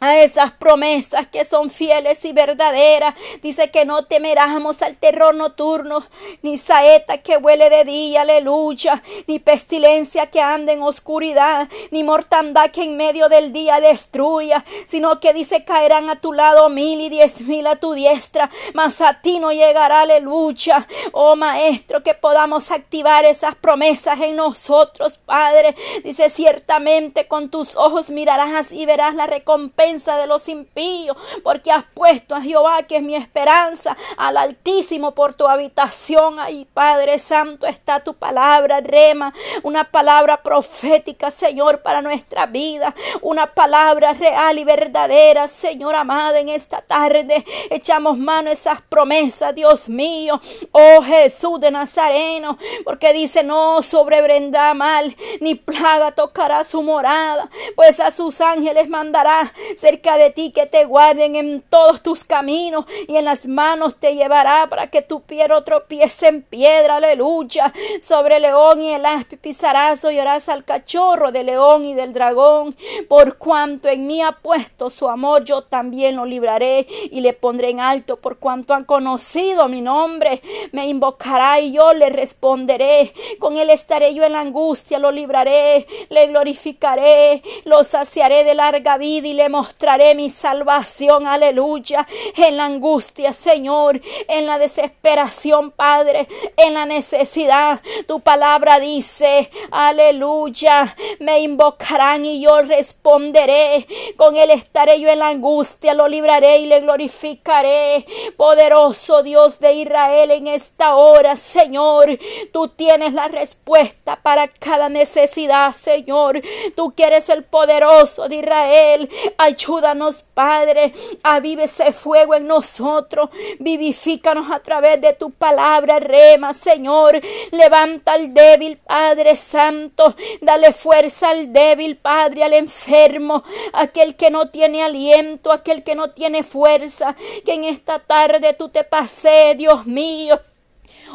a 0.00 0.18
esas 0.18 0.52
promesas 0.52 1.26
que 1.26 1.44
son 1.44 1.70
fieles 1.70 2.24
y 2.24 2.32
verdaderas. 2.32 3.14
Dice 3.42 3.70
que 3.70 3.84
no 3.84 4.04
temeramos 4.04 4.82
al 4.82 4.96
terror 4.96 5.34
nocturno, 5.34 6.04
ni 6.42 6.56
saeta 6.56 7.18
que 7.18 7.36
huele 7.36 7.70
de 7.70 7.84
día, 7.84 8.22
aleluya, 8.22 9.02
ni 9.26 9.38
pestilencia 9.38 10.26
que 10.26 10.40
ande 10.40 10.72
en 10.72 10.82
oscuridad, 10.82 11.68
ni 11.90 12.04
mortandad 12.04 12.70
que 12.70 12.84
en 12.84 12.96
medio 12.96 13.28
del 13.28 13.52
día 13.52 13.80
destruya, 13.80 14.64
sino 14.86 15.20
que 15.20 15.32
dice 15.32 15.64
caerán 15.64 16.10
a 16.10 16.20
tu 16.20 16.32
lado 16.32 16.68
mil 16.68 17.00
y 17.00 17.08
diez 17.08 17.40
mil 17.40 17.66
a 17.66 17.76
tu 17.76 17.94
diestra, 17.94 18.50
mas 18.74 19.00
a 19.00 19.20
ti 19.20 19.38
no 19.38 19.52
llegará, 19.52 20.02
aleluya. 20.02 20.86
Oh 21.12 21.36
Maestro, 21.36 22.02
que 22.02 22.14
podamos 22.14 22.70
activar 22.70 23.24
esas 23.24 23.54
promesas 23.54 24.20
en 24.20 24.36
nosotros, 24.36 25.18
Padre. 25.18 25.74
Dice 26.04 26.30
ciertamente 26.30 27.26
con 27.26 27.50
tus 27.50 27.76
ojos 27.76 28.10
mirarás 28.10 28.70
y 28.70 28.86
verás 28.86 29.14
la 29.14 29.26
recompensa 29.26 29.87
de 29.88 30.26
los 30.26 30.48
impíos, 30.48 31.16
porque 31.42 31.72
has 31.72 31.84
puesto 31.94 32.34
a 32.34 32.42
Jehová, 32.42 32.82
que 32.82 32.96
es 32.96 33.02
mi 33.02 33.14
esperanza, 33.14 33.96
al 34.18 34.36
Altísimo 34.36 35.14
por 35.14 35.34
tu 35.34 35.48
habitación. 35.48 36.38
Ahí, 36.38 36.66
Padre 36.72 37.18
Santo, 37.18 37.66
está 37.66 38.00
tu 38.00 38.14
palabra, 38.14 38.80
rema, 38.80 39.32
una 39.62 39.84
palabra 39.90 40.42
profética, 40.42 41.30
Señor, 41.30 41.80
para 41.80 42.02
nuestra 42.02 42.46
vida, 42.46 42.94
una 43.22 43.54
palabra 43.54 44.12
real 44.12 44.58
y 44.58 44.64
verdadera, 44.64 45.48
Señor 45.48 45.94
amado, 45.94 46.36
en 46.36 46.50
esta 46.50 46.82
tarde. 46.82 47.44
Echamos 47.70 48.18
mano 48.18 48.50
a 48.50 48.52
esas 48.52 48.82
promesas, 48.82 49.54
Dios 49.54 49.88
mío, 49.88 50.40
oh 50.72 51.02
Jesús 51.02 51.60
de 51.60 51.70
Nazareno, 51.70 52.58
porque 52.84 53.12
dice, 53.14 53.42
no 53.42 53.80
sobrebrenda 53.80 54.74
mal, 54.74 55.16
ni 55.40 55.54
plaga 55.54 56.12
tocará 56.12 56.64
su 56.64 56.82
morada, 56.82 57.48
pues 57.74 57.98
a 58.00 58.10
sus 58.10 58.40
ángeles 58.40 58.88
mandará 58.88 59.52
cerca 59.78 60.16
de 60.18 60.30
ti, 60.30 60.50
que 60.50 60.66
te 60.66 60.84
guarden 60.84 61.36
en 61.36 61.62
todos 61.62 62.02
tus 62.02 62.24
caminos 62.24 62.84
y 63.06 63.16
en 63.16 63.24
las 63.24 63.46
manos 63.46 63.96
te 63.96 64.14
llevará 64.14 64.68
para 64.68 64.88
que 64.88 65.02
tu 65.02 65.22
pie 65.22 65.46
tropiece 65.64 66.28
en 66.28 66.42
piedra, 66.42 66.96
aleluya. 66.96 67.72
Sobre 68.06 68.36
el 68.36 68.42
león 68.42 68.82
y 68.82 68.92
el 68.92 69.06
aspi 69.06 69.36
pisarás, 69.36 70.04
oirás 70.04 70.48
al 70.48 70.64
cachorro 70.64 71.32
del 71.32 71.46
león 71.46 71.84
y 71.84 71.94
del 71.94 72.12
dragón. 72.12 72.76
Por 73.08 73.38
cuanto 73.38 73.88
en 73.88 74.06
mí 74.06 74.22
ha 74.22 74.32
puesto 74.32 74.90
su 74.90 75.08
amor, 75.08 75.44
yo 75.44 75.62
también 75.62 76.16
lo 76.16 76.24
libraré 76.24 76.86
y 77.10 77.20
le 77.20 77.32
pondré 77.32 77.70
en 77.70 77.80
alto. 77.80 78.16
Por 78.16 78.38
cuanto 78.38 78.74
han 78.74 78.84
conocido 78.84 79.68
mi 79.68 79.80
nombre, 79.80 80.42
me 80.72 80.86
invocará 80.86 81.60
y 81.60 81.72
yo 81.72 81.92
le 81.92 82.10
responderé. 82.10 83.12
Con 83.38 83.56
él 83.56 83.70
estaré 83.70 84.14
yo 84.14 84.24
en 84.24 84.32
la 84.32 84.40
angustia, 84.40 84.98
lo 84.98 85.10
libraré, 85.10 85.86
le 86.08 86.26
glorificaré, 86.26 87.42
lo 87.64 87.84
saciaré 87.84 88.44
de 88.44 88.54
larga 88.54 88.96
vida 88.96 89.28
y 89.28 89.32
le 89.34 89.48
mostraré 89.48 89.67
mostraré 89.68 90.14
mi 90.14 90.30
salvación, 90.30 91.26
aleluya, 91.26 92.08
en 92.36 92.56
la 92.56 92.64
angustia, 92.64 93.34
Señor, 93.34 94.00
en 94.26 94.46
la 94.46 94.58
desesperación, 94.58 95.72
Padre, 95.72 96.26
en 96.56 96.72
la 96.72 96.86
necesidad. 96.86 97.82
Tu 98.06 98.18
palabra 98.20 98.80
dice, 98.80 99.50
aleluya, 99.70 100.96
me 101.20 101.40
invocarán 101.40 102.24
y 102.24 102.40
yo 102.40 102.62
responderé. 102.62 103.86
Con 104.16 104.36
él 104.36 104.52
estaré 104.52 105.00
yo 105.00 105.10
en 105.10 105.18
la 105.18 105.28
angustia, 105.28 105.92
lo 105.92 106.08
libraré 106.08 106.60
y 106.60 106.66
le 106.66 106.80
glorificaré. 106.80 108.06
Poderoso 108.38 109.22
Dios 109.22 109.60
de 109.60 109.74
Israel, 109.74 110.30
en 110.30 110.46
esta 110.46 110.96
hora, 110.96 111.36
Señor, 111.36 112.18
tú 112.54 112.68
tienes 112.68 113.12
la 113.12 113.28
respuesta 113.28 114.16
para 114.22 114.48
cada 114.48 114.88
necesidad, 114.88 115.74
Señor. 115.74 116.40
Tú 116.74 116.94
quieres 116.96 117.28
el 117.28 117.44
poderoso 117.44 118.30
de 118.30 118.36
Israel. 118.36 119.10
Ayúdanos, 119.58 120.22
Padre. 120.34 120.92
Avive 121.24 121.64
ese 121.64 121.92
fuego 121.92 122.34
en 122.34 122.46
nosotros. 122.46 123.30
Vivifícanos 123.58 124.50
a 124.52 124.60
través 124.60 125.00
de 125.00 125.14
tu 125.14 125.32
palabra, 125.32 125.98
rema, 125.98 126.54
Señor. 126.54 127.20
Levanta 127.50 128.12
al 128.12 128.32
débil, 128.32 128.76
Padre 128.78 129.36
Santo. 129.36 130.14
Dale 130.40 130.72
fuerza 130.72 131.30
al 131.30 131.52
débil, 131.52 131.96
Padre, 131.96 132.44
al 132.44 132.52
enfermo, 132.52 133.42
aquel 133.72 134.14
que 134.14 134.30
no 134.30 134.48
tiene 134.50 134.84
aliento, 134.84 135.50
aquel 135.50 135.82
que 135.82 135.96
no 135.96 136.10
tiene 136.10 136.44
fuerza. 136.44 137.16
Que 137.44 137.54
en 137.54 137.64
esta 137.64 137.98
tarde 137.98 138.54
tú 138.54 138.68
te 138.68 138.84
pases, 138.84 139.58
Dios 139.58 139.86
mío. 139.86 140.40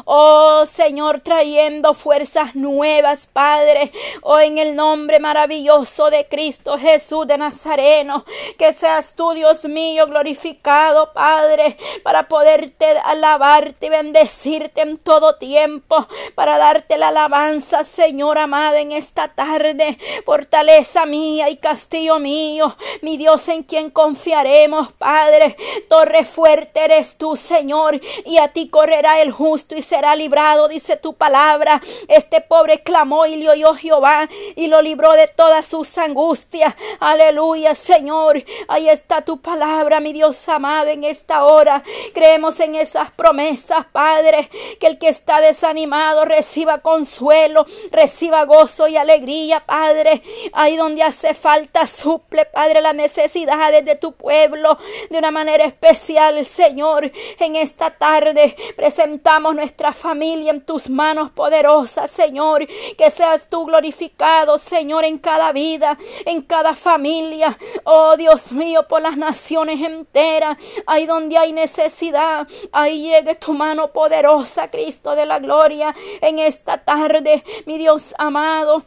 Oh 0.04 0.66
Señor, 0.66 1.20
trayendo 1.20 1.94
fuerzas 1.94 2.54
nuevas, 2.54 3.28
Padre. 3.32 3.92
Oh, 4.22 4.38
en 4.38 4.58
el 4.58 4.74
nombre 4.76 5.20
maravilloso 5.20 6.10
de 6.10 6.26
Cristo 6.26 6.78
Jesús 6.78 7.26
de 7.26 7.38
Nazareno. 7.38 8.24
Que 8.58 8.74
seas 8.74 9.14
tú, 9.14 9.32
Dios 9.32 9.64
mío, 9.64 10.06
glorificado, 10.06 11.12
Padre, 11.12 11.76
para 12.02 12.28
poderte 12.28 12.86
alabarte 13.04 13.86
y 13.86 13.90
bendecirte 13.90 14.82
en 14.82 14.98
todo 14.98 15.36
tiempo. 15.36 16.06
Para 16.34 16.58
darte 16.58 16.98
la 16.98 17.08
alabanza, 17.08 17.84
Señor 17.84 18.38
amado, 18.38 18.76
en 18.76 18.92
esta 18.92 19.28
tarde. 19.28 19.98
Fortaleza 20.24 21.06
mía 21.06 21.48
y 21.50 21.56
castillo 21.56 22.18
mío. 22.18 22.76
Mi 23.02 23.16
Dios 23.16 23.48
en 23.48 23.62
quien 23.62 23.90
confiaremos, 23.90 24.92
Padre. 24.92 25.56
Torre 25.88 26.24
fuerte 26.24 26.84
eres 26.84 27.16
tú, 27.16 27.36
Señor. 27.36 28.00
Y 28.24 28.38
a 28.38 28.48
ti 28.48 28.68
correrá 28.68 29.20
el 29.20 29.30
justo 29.30 29.74
y 29.74 29.82
será 29.84 30.16
librado, 30.16 30.66
dice 30.68 30.96
tu 30.96 31.14
palabra. 31.14 31.80
Este 32.08 32.40
pobre 32.40 32.82
clamó 32.82 33.26
y 33.26 33.36
le 33.36 33.50
oyó 33.50 33.74
Jehová 33.74 34.28
y 34.56 34.66
lo 34.66 34.82
libró 34.82 35.12
de 35.12 35.28
todas 35.28 35.66
sus 35.66 35.96
angustias. 35.98 36.74
Aleluya, 37.00 37.74
Señor. 37.74 38.42
Ahí 38.68 38.88
está 38.88 39.22
tu 39.22 39.40
palabra, 39.40 40.00
mi 40.00 40.12
Dios 40.12 40.48
amado, 40.48 40.88
en 40.88 41.04
esta 41.04 41.44
hora. 41.44 41.82
Creemos 42.12 42.58
en 42.60 42.74
esas 42.74 43.10
promesas, 43.12 43.84
Padre, 43.92 44.50
que 44.80 44.86
el 44.86 44.98
que 44.98 45.08
está 45.08 45.40
desanimado 45.40 46.24
reciba 46.24 46.78
consuelo, 46.78 47.66
reciba 47.92 48.44
gozo 48.44 48.88
y 48.88 48.96
alegría, 48.96 49.64
Padre. 49.64 50.22
Ahí 50.52 50.76
donde 50.76 51.02
hace 51.02 51.34
falta, 51.34 51.86
suple, 51.86 52.46
Padre, 52.46 52.80
las 52.80 52.94
necesidades 52.94 53.84
de 53.84 53.96
tu 53.96 54.12
pueblo 54.12 54.78
de 55.10 55.18
una 55.18 55.30
manera 55.30 55.64
especial, 55.64 56.44
Señor. 56.46 57.10
En 57.38 57.56
esta 57.56 57.90
tarde 57.90 58.56
presentamos 58.76 59.54
nuestra 59.54 59.73
familia 59.92 60.50
en 60.50 60.64
tus 60.64 60.88
manos 60.88 61.30
poderosas, 61.30 62.10
Señor. 62.10 62.66
Que 62.96 63.10
seas 63.10 63.48
tú 63.48 63.66
glorificado, 63.66 64.58
Señor, 64.58 65.04
en 65.04 65.18
cada 65.18 65.52
vida, 65.52 65.98
en 66.24 66.42
cada 66.42 66.74
familia. 66.74 67.58
Oh 67.84 68.16
Dios 68.16 68.52
mío, 68.52 68.86
por 68.88 69.02
las 69.02 69.16
naciones 69.16 69.80
enteras. 69.80 70.56
Ahí 70.86 71.06
donde 71.06 71.36
hay 71.36 71.52
necesidad, 71.52 72.46
ahí 72.72 73.02
llegue 73.02 73.34
tu 73.34 73.52
mano 73.52 73.92
poderosa, 73.92 74.70
Cristo 74.70 75.14
de 75.14 75.26
la 75.26 75.38
gloria, 75.38 75.94
en 76.20 76.38
esta 76.38 76.84
tarde, 76.84 77.44
mi 77.66 77.78
Dios 77.78 78.14
amado. 78.18 78.84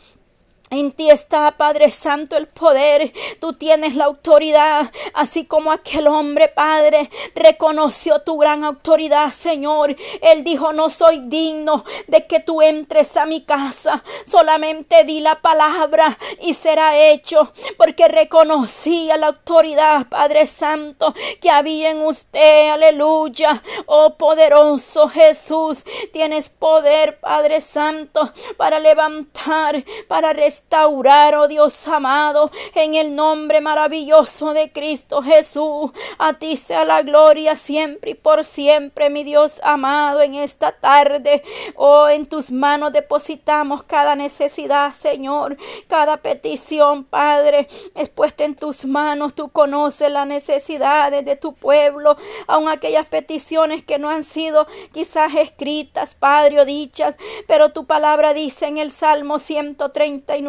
En 0.69 0.91
ti 0.91 1.09
está, 1.09 1.51
Padre 1.51 1.91
Santo, 1.91 2.36
el 2.36 2.47
poder. 2.47 3.13
Tú 3.39 3.53
tienes 3.53 3.95
la 3.95 4.03
autoridad, 4.03 4.91
así 5.13 5.45
como 5.45 5.71
aquel 5.71 6.07
hombre, 6.07 6.50
Padre, 6.50 7.09
reconoció 7.36 8.19
tu 8.19 8.38
gran 8.38 8.65
autoridad, 8.65 9.31
Señor. 9.31 9.95
Él 10.21 10.43
dijo, 10.43 10.74
no 10.74 10.89
soy 10.89 11.21
digno 11.21 11.86
de 12.07 12.27
que 12.27 12.41
tú 12.41 12.62
entres 12.62 13.15
a 13.15 13.25
mi 13.25 13.45
casa. 13.45 14.03
Solamente 14.29 15.05
di 15.05 15.21
la 15.21 15.39
palabra 15.39 16.17
y 16.41 16.53
será 16.53 16.97
hecho, 16.97 17.53
porque 17.77 18.09
reconocía 18.09 19.15
la 19.15 19.27
autoridad, 19.27 20.07
Padre 20.09 20.47
Santo, 20.47 21.13
que 21.39 21.50
había 21.50 21.91
en 21.91 22.01
usted. 22.01 22.71
Aleluya. 22.71 23.63
Oh 23.86 24.15
poderoso 24.15 25.07
Jesús, 25.07 25.79
tienes 26.12 26.50
poder, 26.50 27.21
Padre 27.21 27.62
Santo, 27.62 28.33
para 28.57 28.79
levantar, 28.79 29.86
para 30.09 30.33
restaurar, 30.57 31.35
oh 31.35 31.47
Dios 31.47 31.87
amado, 31.87 32.49
en 32.73 32.95
el 32.95 33.15
nombre 33.15 33.61
maravilloso 33.61 34.53
de 34.53 34.71
Cristo 34.71 35.21
Jesús. 35.21 35.91
A 36.17 36.33
ti 36.33 36.57
sea 36.57 36.83
la 36.83 37.03
gloria 37.03 37.55
siempre 37.55 38.11
y 38.11 38.15
por 38.15 38.43
siempre, 38.43 39.09
mi 39.09 39.23
Dios 39.23 39.51
amado, 39.63 40.21
en 40.21 40.35
esta 40.35 40.71
tarde. 40.71 41.43
Oh, 41.75 42.07
en 42.09 42.25
tus 42.25 42.49
manos 42.51 42.91
depositamos 42.91 43.83
cada 43.83 44.15
necesidad, 44.15 44.93
Señor, 44.95 45.57
cada 45.87 46.17
petición, 46.17 47.03
Padre, 47.03 47.67
es 47.93 48.09
puesta 48.09 48.43
en 48.43 48.55
tus 48.55 48.83
manos. 48.83 49.35
Tú 49.35 49.49
conoces 49.49 50.11
las 50.11 50.25
necesidades 50.25 51.23
de 51.23 51.35
tu 51.35 51.53
pueblo, 51.53 52.17
aun 52.47 52.67
aquellas 52.67 53.05
peticiones 53.05 53.84
que 53.84 53.99
no 53.99 54.10
han 54.10 54.23
sido 54.23 54.67
quizás 54.91 55.36
escritas, 55.36 56.15
Padre, 56.15 56.62
o 56.62 56.65
dichas, 56.65 57.15
pero 57.47 57.71
tu 57.71 57.86
palabra 57.86 58.34
dice 58.34 58.65
en 58.65 58.79
el 58.79 58.91
Salmo 58.91 59.39
139 59.39 60.46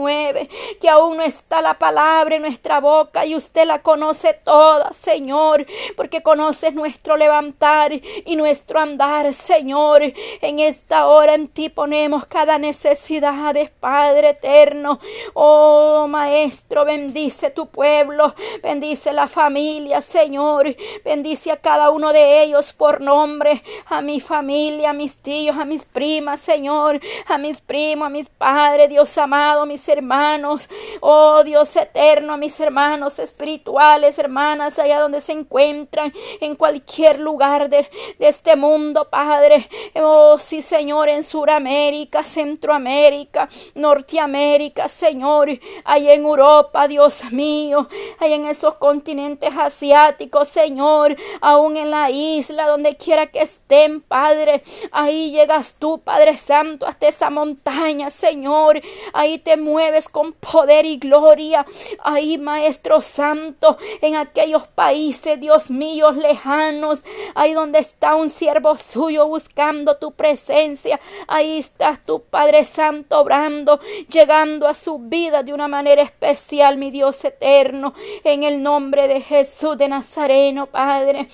que 0.80 0.88
aún 0.88 1.16
no 1.16 1.22
está 1.22 1.60
la 1.60 1.78
palabra 1.78 2.36
en 2.36 2.42
nuestra 2.42 2.80
boca 2.80 3.26
y 3.26 3.34
usted 3.34 3.66
la 3.66 3.82
conoce 3.82 4.34
toda, 4.44 4.92
Señor, 4.92 5.66
porque 5.96 6.22
conoces 6.22 6.74
nuestro 6.74 7.16
levantar 7.16 7.92
y 7.92 8.36
nuestro 8.36 8.80
andar, 8.80 9.32
Señor. 9.34 10.02
En 10.40 10.58
esta 10.60 11.06
hora 11.06 11.34
en 11.34 11.48
ti 11.48 11.68
ponemos 11.68 12.26
cada 12.26 12.58
necesidad, 12.58 13.54
Padre 13.80 14.30
eterno. 14.30 15.00
Oh, 15.34 16.06
Maestro, 16.08 16.84
bendice 16.84 17.50
tu 17.50 17.66
pueblo, 17.66 18.34
bendice 18.62 19.12
la 19.12 19.28
familia, 19.28 20.00
Señor. 20.00 20.74
Bendice 21.04 21.50
a 21.50 21.56
cada 21.56 21.90
uno 21.90 22.12
de 22.12 22.42
ellos 22.42 22.72
por 22.72 23.00
nombre, 23.00 23.62
a 23.86 24.00
mi 24.02 24.20
familia, 24.20 24.90
a 24.90 24.92
mis 24.92 25.16
tíos, 25.16 25.56
a 25.56 25.64
mis 25.64 25.84
primas, 25.84 26.40
Señor, 26.40 27.00
a 27.26 27.38
mis 27.38 27.60
primos, 27.60 28.06
a 28.06 28.10
mis 28.10 28.28
padres, 28.28 28.88
Dios 28.88 29.16
amado, 29.18 29.66
mis 29.66 29.87
hermanos. 29.88 30.68
Oh 31.00 31.42
Dios 31.44 31.74
eterno, 31.76 32.34
a 32.34 32.36
mis 32.36 32.58
hermanos 32.60 33.18
espirituales, 33.18 34.18
hermanas, 34.18 34.78
allá 34.78 35.00
donde 35.00 35.20
se 35.20 35.32
encuentran, 35.32 36.12
en 36.40 36.54
cualquier 36.54 37.20
lugar 37.20 37.68
de, 37.68 37.88
este 38.18 38.56
mundo, 38.56 39.08
Padre. 39.08 39.68
Oh 39.94 40.38
sí, 40.38 40.62
Señor, 40.62 41.08
en 41.08 41.24
Suramérica, 41.24 42.24
Centroamérica, 42.24 43.48
Norteamérica, 43.74 44.88
Señor, 44.88 45.48
allá 45.84 46.12
en 46.12 46.22
Europa, 46.22 46.88
Dios 46.88 47.24
mío, 47.30 47.88
allá 48.18 48.34
en 48.34 48.46
esos 48.46 48.74
continentes 48.74 49.50
asiáticos, 49.56 50.48
Señor, 50.48 51.16
aún 51.40 51.76
en 51.76 51.90
la 51.90 52.10
isla, 52.10 52.66
donde 52.66 52.96
quiera 52.96 53.26
que 53.26 53.42
estén, 53.42 54.00
Padre. 54.00 54.62
Ahí 54.92 55.30
llegas 55.30 55.76
tú, 55.78 55.98
Padre 55.98 56.36
Santo, 56.36 56.86
hasta 56.86 57.08
esa 57.08 57.30
montaña, 57.30 58.10
Señor. 58.10 58.82
Ahí 59.12 59.38
te 59.38 59.56
mueves 59.56 59.77
mueves 59.78 60.08
con 60.08 60.32
poder 60.32 60.86
y 60.86 60.96
gloria. 60.96 61.64
Ahí, 62.02 62.36
Maestro 62.36 63.00
Santo, 63.00 63.78
en 64.00 64.16
aquellos 64.16 64.66
países, 64.66 65.38
Dios 65.38 65.70
mío, 65.70 66.10
lejanos, 66.10 66.98
ahí 67.36 67.52
donde 67.52 67.78
está 67.78 68.16
un 68.16 68.28
siervo 68.28 68.76
suyo 68.76 69.28
buscando 69.28 69.96
tu 69.96 70.10
presencia. 70.10 70.98
Ahí 71.28 71.60
estás 71.60 72.04
tu 72.04 72.22
Padre 72.22 72.64
Santo 72.64 73.20
obrando, 73.20 73.78
llegando 74.08 74.66
a 74.66 74.74
su 74.74 74.98
vida 74.98 75.44
de 75.44 75.54
una 75.54 75.68
manera 75.68 76.02
especial, 76.02 76.76
mi 76.76 76.90
Dios 76.90 77.24
eterno, 77.24 77.94
en 78.24 78.42
el 78.42 78.60
nombre 78.60 79.06
de 79.06 79.20
Jesús 79.20 79.78
de 79.78 79.86
Nazareno, 79.86 80.66
Padre. 80.66 81.28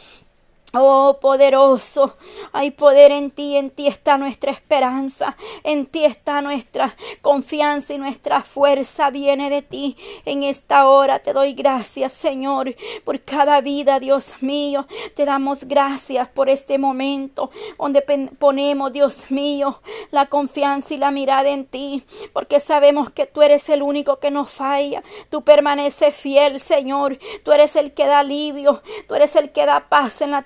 Oh 0.77 1.19
poderoso, 1.21 2.17
hay 2.53 2.73
poder 2.73 3.13
en 3.13 3.31
ti, 3.31 3.57
en 3.57 3.71
ti 3.71 3.87
está 3.87 4.19
nuestra 4.19 4.51
esperanza, 4.51 5.37
en 5.63 5.87
ti 5.87 6.05
está 6.05 6.43
nuestra 6.43 6.97
confianza 7.23 7.95
y 7.95 7.99
nuestra 7.99 8.43
fuerza 8.43 9.11
viene 9.11 9.51
de 9.51 9.63
ti. 9.63 9.97
En 10.25 10.43
esta 10.43 10.89
hora 10.89 11.21
te 11.21 11.33
doy 11.33 11.55
gracias, 11.55 12.13
Señor, 12.13 12.75
por 13.05 13.21
cada 13.21 13.61
vida, 13.61 14.01
Dios 14.01 14.27
mío. 14.41 14.89
Te 15.15 15.25
damos 15.25 15.61
gracias 15.63 16.29
por 16.29 16.49
este 16.49 16.77
momento 16.77 17.53
donde 17.79 18.03
ponemos, 18.39 18.93
Dios 18.93 19.31
mío, 19.31 19.81
la 20.11 20.27
confianza 20.27 20.93
y 20.93 20.97
la 20.97 21.13
mirada 21.13 21.51
en 21.51 21.67
ti, 21.67 22.03
porque 22.33 22.59
sabemos 22.59 23.13
que 23.13 23.27
tú 23.27 23.43
eres 23.43 23.69
el 23.69 23.81
único 23.81 24.19
que 24.19 24.33
nos 24.33 24.51
falla. 24.51 25.05
Tú 25.31 25.43
permaneces 25.43 26.17
fiel, 26.17 26.59
Señor. 26.59 27.19
Tú 27.45 27.53
eres 27.53 27.77
el 27.77 27.95
que 27.95 28.07
da 28.07 28.19
alivio, 28.19 28.83
tú 29.07 29.15
eres 29.15 29.37
el 29.37 29.53
que 29.53 29.67
da 29.67 29.89
paz 29.89 30.21
en 30.21 30.33
la 30.33 30.43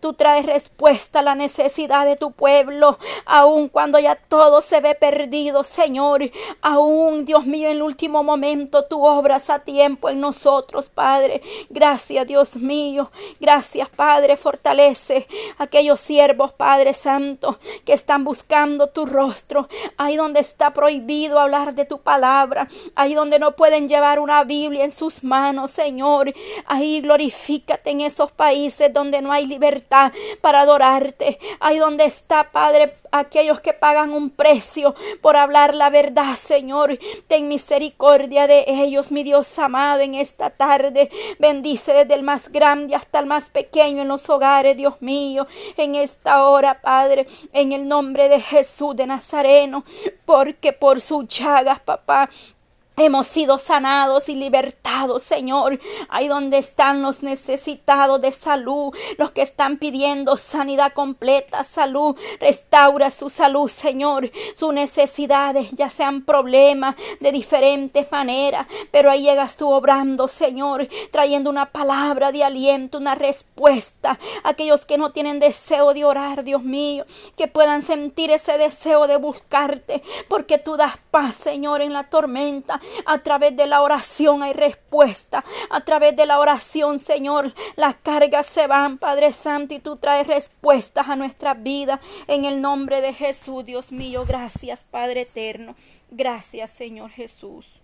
Tú 0.00 0.14
traes 0.14 0.46
respuesta 0.46 1.18
a 1.18 1.22
la 1.22 1.34
necesidad 1.34 2.06
de 2.06 2.16
tu 2.16 2.30
pueblo, 2.30 2.98
aun 3.26 3.68
cuando 3.68 3.98
ya 3.98 4.14
todo 4.14 4.60
se 4.60 4.80
ve 4.80 4.94
perdido, 4.94 5.64
Señor. 5.64 6.30
Aún, 6.62 7.24
Dios 7.24 7.44
mío, 7.44 7.68
en 7.68 7.76
el 7.76 7.82
último 7.82 8.22
momento 8.22 8.84
tú 8.84 9.04
obras 9.04 9.50
a 9.50 9.60
tiempo 9.60 10.08
en 10.08 10.20
nosotros, 10.20 10.88
Padre. 10.88 11.42
Gracias, 11.68 12.26
Dios 12.26 12.54
mío. 12.54 13.10
Gracias, 13.40 13.88
Padre. 13.88 14.36
Fortalece 14.36 15.26
a 15.58 15.64
aquellos 15.64 16.00
siervos, 16.00 16.52
Padre 16.52 16.94
Santo, 16.94 17.58
que 17.84 17.94
están 17.94 18.22
buscando 18.24 18.88
tu 18.88 19.04
rostro. 19.04 19.68
Ahí 19.96 20.16
donde 20.16 20.40
está 20.40 20.72
prohibido 20.72 21.40
hablar 21.40 21.74
de 21.74 21.84
tu 21.86 21.98
palabra. 21.98 22.68
Ahí 22.94 23.14
donde 23.14 23.38
no 23.38 23.56
pueden 23.56 23.88
llevar 23.88 24.20
una 24.20 24.44
Biblia 24.44 24.84
en 24.84 24.92
sus 24.92 25.24
manos, 25.24 25.72
Señor. 25.72 26.32
Ahí 26.66 27.00
glorifícate 27.00 27.90
en 27.90 28.02
esos 28.02 28.30
países 28.30 28.92
donde 28.92 29.07
donde 29.08 29.22
no 29.22 29.32
hay 29.32 29.46
libertad 29.46 30.12
para 30.42 30.60
adorarte. 30.60 31.38
Ahí 31.60 31.78
donde 31.78 32.04
está, 32.04 32.50
Padre, 32.50 32.96
aquellos 33.10 33.60
que 33.60 33.72
pagan 33.72 34.12
un 34.12 34.28
precio 34.28 34.94
por 35.22 35.36
hablar 35.36 35.74
la 35.74 35.88
verdad, 35.88 36.36
Señor. 36.36 36.98
Ten 37.26 37.48
misericordia 37.48 38.46
de 38.46 38.64
ellos, 38.68 39.10
mi 39.10 39.22
Dios 39.22 39.58
amado, 39.58 40.02
en 40.02 40.14
esta 40.14 40.50
tarde. 40.50 41.10
Bendice 41.38 41.94
desde 41.94 42.14
el 42.14 42.22
más 42.22 42.52
grande 42.52 42.94
hasta 42.94 43.18
el 43.18 43.24
más 43.24 43.48
pequeño 43.48 44.02
en 44.02 44.08
los 44.08 44.28
hogares, 44.28 44.76
Dios 44.76 45.00
mío, 45.00 45.46
en 45.78 45.94
esta 45.94 46.44
hora, 46.46 46.82
Padre, 46.82 47.26
en 47.54 47.72
el 47.72 47.88
nombre 47.88 48.28
de 48.28 48.42
Jesús 48.42 48.94
de 48.94 49.06
Nazareno, 49.06 49.84
porque 50.26 50.74
por 50.74 51.00
sus 51.00 51.26
llagas, 51.28 51.80
papá, 51.80 52.28
Hemos 53.00 53.28
sido 53.28 53.58
sanados 53.58 54.28
y 54.28 54.34
libertados, 54.34 55.22
Señor. 55.22 55.78
Ahí 56.08 56.26
donde 56.26 56.58
están 56.58 57.00
los 57.00 57.22
necesitados 57.22 58.20
de 58.20 58.32
salud, 58.32 58.92
los 59.18 59.30
que 59.30 59.42
están 59.42 59.76
pidiendo 59.76 60.36
sanidad 60.36 60.92
completa, 60.94 61.62
salud. 61.62 62.16
Restaura 62.40 63.10
su 63.10 63.30
salud, 63.30 63.70
Señor. 63.70 64.32
Sus 64.56 64.74
necesidades, 64.74 65.70
ya 65.70 65.90
sean 65.90 66.22
problemas 66.22 66.96
de 67.20 67.30
diferentes 67.30 68.10
maneras. 68.10 68.66
Pero 68.90 69.12
ahí 69.12 69.22
llegas 69.22 69.56
tú 69.56 69.70
obrando, 69.70 70.26
Señor, 70.26 70.88
trayendo 71.12 71.50
una 71.50 71.66
palabra 71.66 72.32
de 72.32 72.42
aliento, 72.42 72.98
una 72.98 73.14
respuesta. 73.14 74.18
Aquellos 74.42 74.84
que 74.84 74.98
no 74.98 75.12
tienen 75.12 75.38
deseo 75.38 75.94
de 75.94 76.04
orar, 76.04 76.42
Dios 76.42 76.64
mío, 76.64 77.04
que 77.36 77.46
puedan 77.46 77.82
sentir 77.82 78.32
ese 78.32 78.58
deseo 78.58 79.06
de 79.06 79.18
buscarte, 79.18 80.02
porque 80.28 80.58
tú 80.58 80.76
das 80.76 80.94
paz, 81.12 81.36
Señor, 81.36 81.80
en 81.80 81.92
la 81.92 82.10
tormenta 82.10 82.80
a 83.06 83.18
través 83.18 83.56
de 83.56 83.66
la 83.66 83.82
oración 83.82 84.42
hay 84.42 84.52
respuesta. 84.52 85.44
A 85.70 85.80
través 85.80 86.16
de 86.16 86.26
la 86.26 86.38
oración, 86.38 86.98
Señor, 86.98 87.54
las 87.76 87.96
cargas 87.96 88.46
se 88.46 88.66
van, 88.66 88.98
Padre 88.98 89.32
Santo, 89.32 89.74
y 89.74 89.80
tú 89.80 89.96
traes 89.96 90.26
respuestas 90.26 91.08
a 91.08 91.16
nuestra 91.16 91.54
vida. 91.54 92.00
En 92.26 92.44
el 92.44 92.60
nombre 92.60 93.00
de 93.00 93.12
Jesús, 93.12 93.64
Dios 93.64 93.92
mío, 93.92 94.24
gracias, 94.26 94.84
Padre 94.90 95.22
eterno. 95.22 95.74
Gracias, 96.10 96.70
Señor 96.70 97.10
Jesús. 97.10 97.77